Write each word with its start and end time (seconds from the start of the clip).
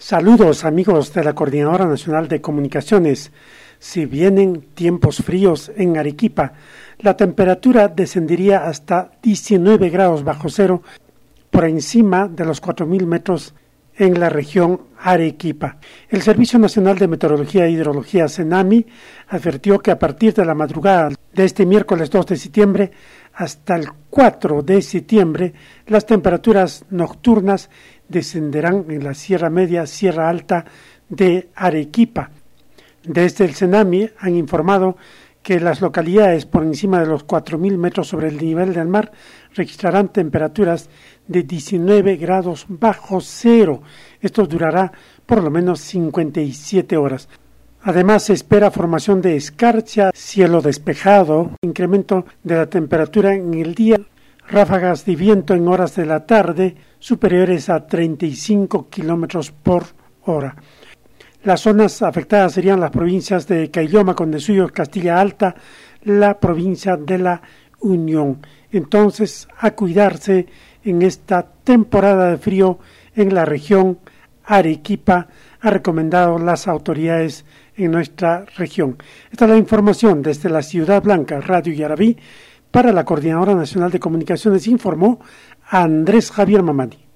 Saludos 0.00 0.64
amigos 0.64 1.12
de 1.12 1.24
la 1.24 1.34
Coordinadora 1.34 1.84
Nacional 1.84 2.28
de 2.28 2.40
Comunicaciones. 2.40 3.32
Si 3.80 4.06
vienen 4.06 4.62
tiempos 4.74 5.16
fríos 5.16 5.72
en 5.76 5.98
Arequipa, 5.98 6.52
la 7.00 7.16
temperatura 7.16 7.88
descendería 7.88 8.68
hasta 8.68 9.10
19 9.24 9.90
grados 9.90 10.22
bajo 10.22 10.50
cero 10.50 10.84
por 11.50 11.64
encima 11.64 12.28
de 12.28 12.44
los 12.44 12.62
4.000 12.62 13.06
metros 13.06 13.54
en 13.96 14.20
la 14.20 14.28
región 14.28 14.82
Arequipa. 15.00 15.78
El 16.08 16.22
Servicio 16.22 16.60
Nacional 16.60 16.96
de 16.96 17.08
Meteorología 17.08 17.66
e 17.66 17.72
Hidrología, 17.72 18.28
CENAMI, 18.28 18.86
advirtió 19.26 19.80
que 19.80 19.90
a 19.90 19.98
partir 19.98 20.32
de 20.32 20.44
la 20.44 20.54
madrugada 20.54 21.10
de 21.32 21.44
este 21.44 21.66
miércoles 21.66 22.08
2 22.08 22.26
de 22.26 22.36
septiembre 22.36 22.92
hasta 23.38 23.76
el 23.76 23.88
4 24.10 24.62
de 24.62 24.82
septiembre, 24.82 25.54
las 25.86 26.04
temperaturas 26.06 26.84
nocturnas 26.90 27.70
descenderán 28.08 28.86
en 28.88 29.04
la 29.04 29.14
Sierra 29.14 29.48
Media, 29.48 29.86
Sierra 29.86 30.28
Alta 30.28 30.64
de 31.08 31.48
Arequipa. 31.54 32.30
Desde 33.04 33.44
el 33.44 33.54
CENAMI 33.54 34.10
han 34.18 34.34
informado 34.34 34.96
que 35.40 35.60
las 35.60 35.80
localidades 35.80 36.46
por 36.46 36.64
encima 36.64 36.98
de 36.98 37.06
los 37.06 37.24
4.000 37.28 37.76
metros 37.76 38.08
sobre 38.08 38.26
el 38.26 38.38
nivel 38.38 38.74
del 38.74 38.88
mar 38.88 39.12
registrarán 39.54 40.08
temperaturas 40.08 40.90
de 41.28 41.44
19 41.44 42.16
grados 42.16 42.66
bajo 42.68 43.20
cero. 43.20 43.82
Esto 44.20 44.46
durará 44.46 44.90
por 45.24 45.44
lo 45.44 45.50
menos 45.52 45.78
57 45.78 46.96
horas. 46.96 47.28
Además, 47.88 48.24
se 48.24 48.34
espera 48.34 48.70
formación 48.70 49.22
de 49.22 49.34
escarcha, 49.34 50.10
cielo 50.12 50.60
despejado, 50.60 51.52
incremento 51.62 52.26
de 52.44 52.56
la 52.56 52.66
temperatura 52.66 53.34
en 53.34 53.54
el 53.54 53.74
día, 53.74 53.98
ráfagas 54.46 55.06
de 55.06 55.16
viento 55.16 55.54
en 55.54 55.66
horas 55.66 55.96
de 55.96 56.04
la 56.04 56.26
tarde 56.26 56.76
superiores 56.98 57.70
a 57.70 57.86
35 57.86 58.90
kilómetros 58.90 59.52
por 59.52 59.84
hora. 60.26 60.54
Las 61.44 61.62
zonas 61.62 62.02
afectadas 62.02 62.52
serían 62.52 62.78
las 62.78 62.90
provincias 62.90 63.48
de 63.48 63.70
Cailloma, 63.70 64.14
Condesuyo, 64.14 64.68
Castilla 64.68 65.18
Alta, 65.18 65.54
la 66.02 66.38
provincia 66.38 66.98
de 66.98 67.16
la 67.16 67.40
Unión. 67.80 68.46
Entonces, 68.70 69.48
a 69.56 69.70
cuidarse 69.70 70.46
en 70.84 71.00
esta 71.00 71.42
temporada 71.64 72.32
de 72.32 72.36
frío 72.36 72.80
en 73.14 73.32
la 73.34 73.46
región 73.46 73.98
Arequipa, 74.48 75.28
ha 75.60 75.70
recomendado 75.70 76.38
las 76.38 76.68
autoridades 76.68 77.44
en 77.76 77.90
nuestra 77.90 78.46
región. 78.56 78.96
Esta 79.30 79.44
es 79.44 79.50
la 79.50 79.56
información 79.58 80.22
desde 80.22 80.48
la 80.48 80.62
Ciudad 80.62 81.02
Blanca, 81.02 81.40
Radio 81.40 81.72
Yarabí, 81.72 82.16
para 82.70 82.92
la 82.92 83.04
Coordinadora 83.04 83.54
Nacional 83.54 83.90
de 83.90 84.00
Comunicaciones, 84.00 84.66
informó 84.66 85.20
Andrés 85.70 86.30
Javier 86.30 86.62
Mamani. 86.62 87.07